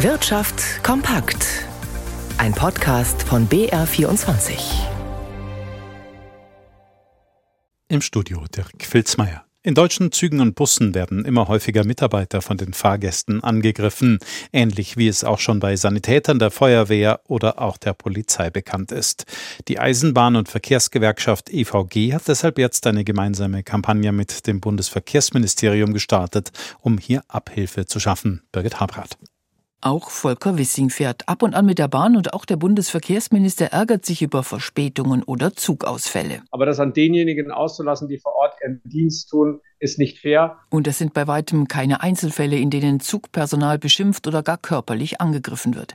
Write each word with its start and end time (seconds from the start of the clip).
Wirtschaft 0.00 0.84
kompakt. 0.84 1.64
Ein 2.36 2.52
Podcast 2.52 3.22
von 3.22 3.48
BR24. 3.48 4.52
Im 7.88 8.02
Studio 8.02 8.44
Dirk 8.54 8.72
Filzmeier. 8.82 9.46
In 9.62 9.74
deutschen 9.74 10.12
Zügen 10.12 10.40
und 10.40 10.54
Bussen 10.54 10.94
werden 10.94 11.24
immer 11.24 11.48
häufiger 11.48 11.82
Mitarbeiter 11.84 12.42
von 12.42 12.58
den 12.58 12.74
Fahrgästen 12.74 13.42
angegriffen, 13.42 14.18
ähnlich 14.52 14.98
wie 14.98 15.08
es 15.08 15.24
auch 15.24 15.38
schon 15.38 15.60
bei 15.60 15.76
Sanitätern 15.76 16.38
der 16.38 16.50
Feuerwehr 16.50 17.22
oder 17.26 17.62
auch 17.62 17.78
der 17.78 17.94
Polizei 17.94 18.50
bekannt 18.50 18.92
ist. 18.92 19.24
Die 19.66 19.80
Eisenbahn- 19.80 20.36
und 20.36 20.50
Verkehrsgewerkschaft 20.50 21.48
EVG 21.48 22.12
hat 22.12 22.28
deshalb 22.28 22.58
jetzt 22.58 22.86
eine 22.86 23.02
gemeinsame 23.02 23.62
Kampagne 23.62 24.12
mit 24.12 24.46
dem 24.46 24.60
Bundesverkehrsministerium 24.60 25.94
gestartet, 25.94 26.52
um 26.82 26.98
hier 26.98 27.22
Abhilfe 27.28 27.86
zu 27.86 27.98
schaffen. 27.98 28.42
Birgit 28.52 28.78
Habrath. 28.78 29.16
Auch 29.82 30.10
Volker 30.10 30.56
Wissing 30.56 30.90
fährt 30.90 31.28
ab 31.28 31.42
und 31.42 31.54
an 31.54 31.66
mit 31.66 31.78
der 31.78 31.88
Bahn 31.88 32.16
und 32.16 32.32
auch 32.32 32.44
der 32.44 32.56
Bundesverkehrsminister 32.56 33.66
ärgert 33.66 34.06
sich 34.06 34.22
über 34.22 34.42
Verspätungen 34.42 35.22
oder 35.22 35.52
Zugausfälle. 35.52 36.42
Aber 36.50 36.64
das 36.64 36.80
an 36.80 36.92
denjenigen 36.92 37.50
auszulassen, 37.50 38.08
die 38.08 38.18
vor 38.18 38.34
Ort 38.34 38.54
ihren 38.62 38.80
Dienst 38.84 39.28
tun, 39.28 39.60
ist 39.78 39.98
nicht 39.98 40.20
fair. 40.20 40.58
Und 40.70 40.86
es 40.86 40.98
sind 40.98 41.12
bei 41.12 41.26
weitem 41.26 41.68
keine 41.68 42.00
Einzelfälle, 42.00 42.56
in 42.56 42.70
denen 42.70 43.00
Zugpersonal 43.00 43.78
beschimpft 43.78 44.26
oder 44.26 44.42
gar 44.42 44.56
körperlich 44.56 45.20
angegriffen 45.20 45.74
wird. 45.74 45.94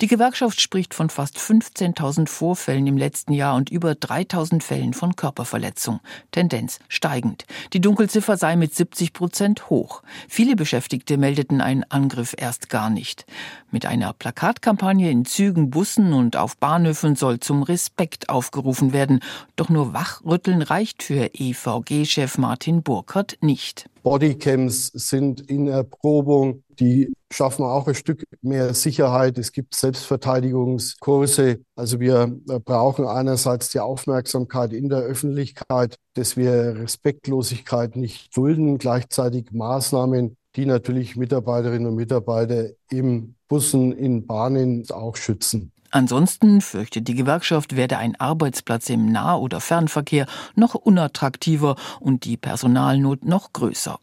Die 0.00 0.06
Gewerkschaft 0.06 0.60
spricht 0.60 0.92
von 0.92 1.08
fast 1.08 1.38
15.000 1.38 2.28
Vorfällen 2.28 2.86
im 2.86 2.98
letzten 2.98 3.32
Jahr 3.32 3.56
und 3.56 3.70
über 3.70 3.92
3.000 3.92 4.62
Fällen 4.62 4.92
von 4.92 5.16
Körperverletzung. 5.16 6.00
Tendenz 6.30 6.78
steigend. 6.88 7.46
Die 7.72 7.80
Dunkelziffer 7.80 8.36
sei 8.36 8.56
mit 8.56 8.74
70 8.74 9.14
Prozent 9.14 9.70
hoch. 9.70 10.02
Viele 10.28 10.54
Beschäftigte 10.54 11.16
meldeten 11.16 11.60
einen 11.60 11.84
Angriff 11.84 12.34
erst 12.36 12.68
gar 12.68 12.90
nicht. 12.90 13.24
Mit 13.70 13.86
einer 13.86 14.12
Plakatkampagne 14.12 15.10
in 15.10 15.24
Zügen, 15.24 15.70
Bussen 15.70 16.12
und 16.12 16.36
auf 16.36 16.58
Bahnhöfen 16.58 17.16
soll 17.16 17.40
zum 17.40 17.62
Respekt 17.62 18.28
aufgerufen 18.28 18.92
werden. 18.92 19.20
Doch 19.56 19.70
nur 19.70 19.94
Wachrütteln 19.94 20.60
reicht 20.60 21.02
für 21.02 21.30
EVG-Chef 21.32 22.36
Martin 22.36 22.82
Burkhardt 22.82 23.21
Stichwort 23.22 23.42
nicht. 23.42 23.86
Bodycams 24.02 24.88
sind 24.88 25.40
in 25.48 25.68
Erprobung. 25.68 26.64
Die 26.80 27.12
schaffen 27.32 27.64
auch 27.64 27.86
ein 27.86 27.94
Stück 27.94 28.24
mehr 28.42 28.74
Sicherheit. 28.74 29.38
Es 29.38 29.52
gibt 29.52 29.74
Selbstverteidigungskurse. 29.74 31.60
Also 31.76 32.00
wir 32.00 32.36
brauchen 32.64 33.06
einerseits 33.06 33.70
die 33.70 33.80
Aufmerksamkeit 33.80 34.72
in 34.72 34.88
der 34.88 35.00
Öffentlichkeit, 35.00 35.94
dass 36.14 36.36
wir 36.36 36.76
Respektlosigkeit 36.76 37.96
nicht 37.96 38.36
dulden, 38.36 38.78
gleichzeitig 38.78 39.52
Maßnahmen, 39.52 40.36
die 40.56 40.66
natürlich 40.66 41.16
Mitarbeiterinnen 41.16 41.88
und 41.88 41.94
Mitarbeiter 41.94 42.70
im 42.90 43.36
Bussen, 43.48 43.92
in 43.92 44.26
Bahnen 44.26 44.84
auch 44.90 45.16
schützen. 45.16 45.71
Ansonsten 45.92 46.62
fürchtet 46.62 47.06
die 47.06 47.14
Gewerkschaft, 47.14 47.76
werde 47.76 47.98
ein 47.98 48.18
Arbeitsplatz 48.18 48.88
im 48.88 49.12
Nah- 49.12 49.36
oder 49.36 49.60
Fernverkehr 49.60 50.26
noch 50.54 50.74
unattraktiver 50.74 51.76
und 52.00 52.24
die 52.24 52.38
Personalnot 52.38 53.24
noch 53.24 53.52
größer. 53.52 54.00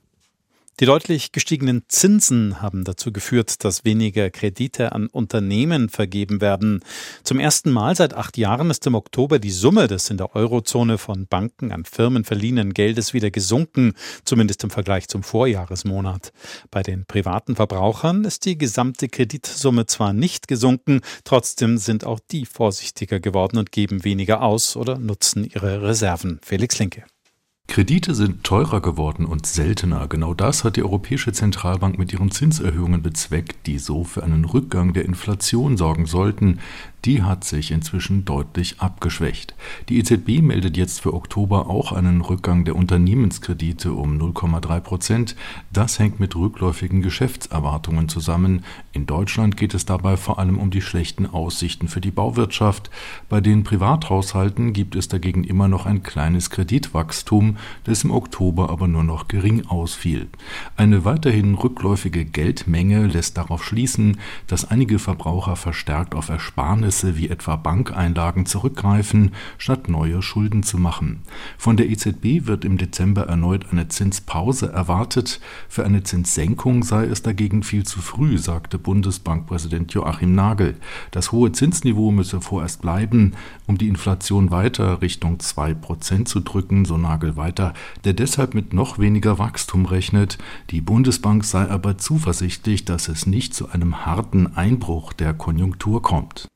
Die 0.79 0.85
deutlich 0.85 1.33
gestiegenen 1.33 1.83
Zinsen 1.89 2.61
haben 2.61 2.85
dazu 2.85 3.11
geführt, 3.11 3.65
dass 3.65 3.83
weniger 3.83 4.29
Kredite 4.29 4.93
an 4.93 5.07
Unternehmen 5.07 5.89
vergeben 5.89 6.39
werden. 6.39 6.85
Zum 7.23 7.37
ersten 7.37 7.69
Mal 7.69 7.97
seit 7.97 8.13
acht 8.13 8.37
Jahren 8.37 8.69
ist 8.69 8.87
im 8.87 8.95
Oktober 8.95 9.39
die 9.39 9.51
Summe 9.51 9.87
des 9.87 10.09
in 10.09 10.15
der 10.15 10.37
Eurozone 10.37 10.97
von 10.97 11.27
Banken 11.27 11.73
an 11.73 11.83
Firmen 11.83 12.23
verliehenen 12.23 12.73
Geldes 12.73 13.13
wieder 13.13 13.29
gesunken, 13.29 13.91
zumindest 14.23 14.63
im 14.63 14.69
Vergleich 14.69 15.09
zum 15.09 15.21
Vorjahresmonat. 15.21 16.31
Bei 16.71 16.81
den 16.81 17.05
privaten 17.05 17.57
Verbrauchern 17.57 18.23
ist 18.23 18.45
die 18.45 18.57
gesamte 18.57 19.09
Kreditsumme 19.09 19.85
zwar 19.85 20.13
nicht 20.13 20.47
gesunken, 20.47 21.01
trotzdem 21.25 21.77
sind 21.77 22.05
auch 22.05 22.21
die 22.31 22.45
vorsichtiger 22.45 23.19
geworden 23.19 23.57
und 23.57 23.73
geben 23.73 24.05
weniger 24.05 24.41
aus 24.43 24.77
oder 24.77 24.97
nutzen 24.97 25.43
ihre 25.43 25.81
Reserven. 25.81 26.39
Felix 26.41 26.79
Linke. 26.79 27.03
Kredite 27.69 28.15
sind 28.15 28.43
teurer 28.43 28.81
geworden 28.81 29.27
und 29.27 29.45
seltener. 29.45 30.07
Genau 30.07 30.33
das 30.33 30.63
hat 30.63 30.75
die 30.75 30.81
Europäische 30.81 31.33
Zentralbank 31.33 31.99
mit 31.99 32.11
ihren 32.11 32.31
Zinserhöhungen 32.31 33.03
bezweckt, 33.03 33.67
die 33.67 33.77
so 33.77 34.03
für 34.03 34.23
einen 34.23 34.43
Rückgang 34.43 34.93
der 34.93 35.05
Inflation 35.05 35.77
sorgen 35.77 36.07
sollten 36.07 36.57
die 37.05 37.23
hat 37.23 37.43
sich 37.43 37.71
inzwischen 37.71 38.25
deutlich 38.25 38.79
abgeschwächt. 38.79 39.55
Die 39.87 39.99
EZB 39.99 40.41
meldet 40.41 40.75
jetzt 40.75 40.99
für 40.99 41.13
Oktober 41.13 41.69
auch 41.69 41.93
einen 41.93 42.21
Rückgang 42.21 42.65
der 42.65 42.75
Unternehmenskredite 42.75 43.93
um 43.93 44.17
0,3 44.17 44.79
Prozent. 44.81 45.35
Das 45.71 45.99
hängt 45.99 46.19
mit 46.19 46.35
rückläufigen 46.35 47.01
Geschäftserwartungen 47.01 48.09
zusammen. 48.09 48.65
In 48.91 49.05
Deutschland 49.05 49.55
geht 49.55 49.73
es 49.73 49.85
dabei 49.85 50.17
vor 50.17 50.39
allem 50.39 50.57
um 50.57 50.71
die 50.71 50.81
schlechten 50.81 51.25
Aussichten 51.25 51.87
für 51.87 52.01
die 52.01 52.11
Bauwirtschaft. 52.11 52.89
Bei 53.29 53.39
den 53.39 53.63
Privathaushalten 53.63 54.73
gibt 54.73 54.95
es 54.95 55.07
dagegen 55.07 55.43
immer 55.45 55.69
noch 55.69 55.85
ein 55.85 56.03
kleines 56.03 56.49
Kreditwachstum, 56.49 57.57
das 57.83 58.03
im 58.03 58.11
Oktober 58.11 58.69
aber 58.69 58.87
nur 58.87 59.03
noch 59.03 59.27
gering 59.27 59.65
ausfiel. 59.67 60.27
Eine 60.77 61.05
weiterhin 61.05 61.55
rückläufige 61.55 62.25
Geldmenge 62.25 63.07
lässt 63.07 63.37
darauf 63.37 63.63
schließen, 63.63 64.17
dass 64.47 64.69
einige 64.69 64.99
Verbraucher 64.99 65.55
verstärkt 65.55 66.15
auf 66.15 66.29
Ersparnisse 66.29 67.17
wie 67.17 67.29
etwa 67.29 67.55
Bankeinlagen 67.55 68.45
zurückgreifen, 68.45 69.31
statt 69.57 69.89
neue 69.89 70.21
Schulden 70.21 70.63
zu 70.63 70.77
machen. 70.77 71.21
Von 71.57 71.77
der 71.77 71.89
EZB 71.89 72.47
wird 72.47 72.65
im 72.65 72.77
Dezember 72.77 73.23
erneut 73.23 73.67
eine 73.71 73.87
Zinspause 73.87 74.71
erwartet. 74.71 75.39
Für 75.67 75.85
eine 75.85 76.03
Zinssenkung 76.03 76.83
sei 76.83 77.05
es 77.05 77.21
dagegen 77.21 77.63
viel 77.63 77.85
zu 77.85 78.01
früh, 78.01 78.37
sagte 78.37 78.77
Bundesbankpräsident 78.77 79.93
Joachim 79.93 80.35
Nagel. 80.35 80.75
Das 81.11 81.31
hohe 81.31 81.51
Zinsniveau 81.51 82.11
müsse 82.11 82.41
vorerst 82.41 82.81
bleiben, 82.81 83.33
um 83.67 83.77
die 83.77 83.87
Inflation 83.87 84.51
weiter 84.51 85.01
Richtung 85.01 85.39
2 85.39 85.73
Prozent 85.73 86.27
zu 86.27 86.39
drücken, 86.39 86.85
so 86.85 86.97
Nagel 86.97 87.35
weiter, 87.35 87.48
der 87.51 88.13
deshalb 88.13 88.53
mit 88.53 88.73
noch 88.73 88.99
weniger 88.99 89.39
Wachstum 89.39 89.85
rechnet. 89.85 90.37
Die 90.69 90.81
Bundesbank 90.81 91.43
sei 91.45 91.69
aber 91.69 91.97
zuversichtlich, 91.97 92.85
dass 92.85 93.07
es 93.07 93.25
nicht 93.25 93.53
zu 93.53 93.69
einem 93.69 94.05
harten 94.05 94.55
Einbruch 94.55 95.13
der 95.13 95.33
Konjunktur 95.33 96.01
kommt. 96.01 96.47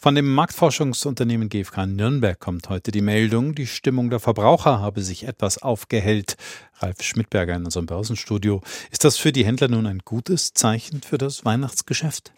Von 0.00 0.14
dem 0.14 0.32
Marktforschungsunternehmen 0.32 1.48
GfK 1.48 1.86
Nürnberg 1.86 2.38
kommt 2.38 2.68
heute 2.68 2.92
die 2.92 3.00
Meldung, 3.00 3.56
die 3.56 3.66
Stimmung 3.66 4.10
der 4.10 4.20
Verbraucher 4.20 4.78
habe 4.80 5.02
sich 5.02 5.26
etwas 5.26 5.58
aufgehellt. 5.58 6.36
Ralf 6.78 7.02
Schmidberger 7.02 7.56
in 7.56 7.64
unserem 7.64 7.86
Börsenstudio. 7.86 8.62
Ist 8.92 9.02
das 9.02 9.16
für 9.16 9.32
die 9.32 9.44
Händler 9.44 9.66
nun 9.66 9.88
ein 9.88 9.98
gutes 10.04 10.54
Zeichen 10.54 11.02
für 11.02 11.18
das 11.18 11.44
Weihnachtsgeschäft? 11.44 12.32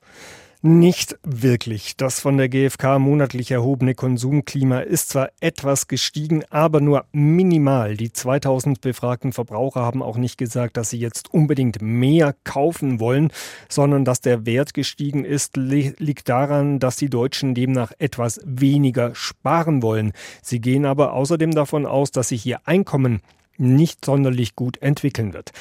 Nicht 0.62 1.18
wirklich. 1.22 1.96
Das 1.96 2.20
von 2.20 2.36
der 2.36 2.50
GfK 2.50 2.98
monatlich 2.98 3.50
erhobene 3.50 3.94
Konsumklima 3.94 4.80
ist 4.80 5.08
zwar 5.08 5.30
etwas 5.40 5.88
gestiegen, 5.88 6.44
aber 6.50 6.82
nur 6.82 7.06
minimal. 7.12 7.96
Die 7.96 8.12
2000 8.12 8.82
befragten 8.82 9.32
Verbraucher 9.32 9.80
haben 9.80 10.02
auch 10.02 10.18
nicht 10.18 10.36
gesagt, 10.36 10.76
dass 10.76 10.90
sie 10.90 10.98
jetzt 10.98 11.32
unbedingt 11.32 11.80
mehr 11.80 12.34
kaufen 12.44 13.00
wollen, 13.00 13.32
sondern 13.70 14.04
dass 14.04 14.20
der 14.20 14.44
Wert 14.44 14.74
gestiegen 14.74 15.24
ist, 15.24 15.56
liegt 15.56 16.28
daran, 16.28 16.78
dass 16.78 16.96
die 16.96 17.08
Deutschen 17.08 17.54
demnach 17.54 17.92
etwas 17.98 18.38
weniger 18.44 19.14
sparen 19.14 19.82
wollen. 19.82 20.12
Sie 20.42 20.60
gehen 20.60 20.84
aber 20.84 21.14
außerdem 21.14 21.52
davon 21.52 21.86
aus, 21.86 22.10
dass 22.10 22.28
sich 22.28 22.44
ihr 22.44 22.60
Einkommen 22.66 23.22
nicht 23.56 24.04
sonderlich 24.04 24.56
gut 24.56 24.76
entwickeln 24.82 25.32
wird. 25.32 25.52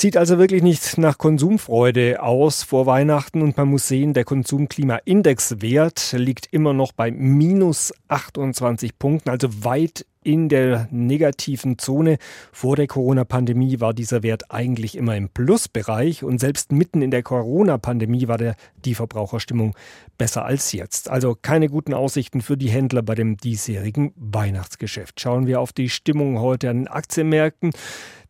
Sieht 0.00 0.16
also 0.16 0.38
wirklich 0.38 0.62
nicht 0.62 0.96
nach 0.96 1.18
Konsumfreude 1.18 2.22
aus 2.22 2.62
vor 2.62 2.86
Weihnachten 2.86 3.42
und 3.42 3.56
man 3.56 3.66
muss 3.66 3.88
sehen, 3.88 4.14
der 4.14 4.22
Konsumklimaindexwert 4.22 6.12
liegt 6.12 6.46
immer 6.52 6.72
noch 6.72 6.92
bei 6.92 7.10
minus 7.10 7.92
28 8.06 8.96
Punkten, 8.96 9.28
also 9.28 9.48
weit 9.64 10.06
in 10.22 10.48
der 10.48 10.88
negativen 10.90 11.78
Zone. 11.78 12.18
Vor 12.52 12.76
der 12.76 12.86
Corona-Pandemie 12.86 13.80
war 13.80 13.94
dieser 13.94 14.22
Wert 14.22 14.50
eigentlich 14.50 14.96
immer 14.96 15.16
im 15.16 15.28
Plusbereich 15.28 16.24
und 16.24 16.38
selbst 16.38 16.72
mitten 16.72 17.02
in 17.02 17.10
der 17.10 17.22
Corona-Pandemie 17.22 18.28
war 18.28 18.38
der, 18.38 18.56
die 18.84 18.94
Verbraucherstimmung 18.94 19.74
besser 20.18 20.44
als 20.44 20.72
jetzt. 20.72 21.10
Also 21.10 21.36
keine 21.40 21.68
guten 21.68 21.94
Aussichten 21.94 22.40
für 22.40 22.56
die 22.56 22.70
Händler 22.70 23.02
bei 23.02 23.14
dem 23.14 23.36
diesjährigen 23.36 24.12
Weihnachtsgeschäft. 24.16 25.20
Schauen 25.20 25.46
wir 25.46 25.60
auf 25.60 25.72
die 25.72 25.88
Stimmung 25.88 26.40
heute 26.40 26.70
an 26.70 26.78
den 26.78 26.88
Aktienmärkten. 26.88 27.70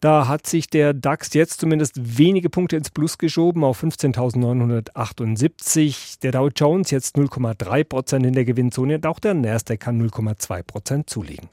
Da 0.00 0.28
hat 0.28 0.46
sich 0.46 0.68
der 0.68 0.94
DAX 0.94 1.34
jetzt 1.34 1.58
zumindest 1.60 2.18
wenige 2.18 2.50
Punkte 2.50 2.76
ins 2.76 2.90
Plus 2.90 3.18
geschoben 3.18 3.64
auf 3.64 3.82
15.978. 3.82 6.20
Der 6.20 6.30
Dow 6.30 6.50
Jones 6.54 6.92
jetzt 6.92 7.16
0,3 7.16 7.82
Prozent 7.82 8.24
in 8.24 8.34
der 8.34 8.44
Gewinnzone 8.44 8.94
und 8.94 9.04
auch 9.06 9.18
der 9.18 9.34
Nasdaq 9.34 9.80
kann 9.80 10.00
0,2 10.00 10.62
Prozent 10.62 11.10
zulegen. 11.10 11.48